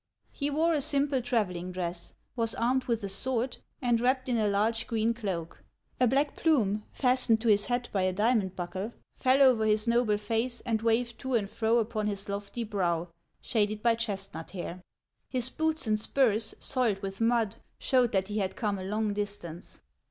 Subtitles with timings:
[0.31, 4.47] He wore a simple travelling dress, was armed with a sword, and wrapped in a
[4.47, 5.63] large green cloak;
[5.99, 9.87] a black plume, fas tened to his hat by a diamond buckle, fell over his
[9.87, 13.09] noble face and waved to and fro upon his lofty brow,
[13.41, 14.03] shaded by 32 HANS OF
[14.37, 14.47] ICELAND.
[14.47, 14.81] chestnut hair;
[15.29, 19.81] his boots and spurs, soiled with mud, showed that he had come a long distance.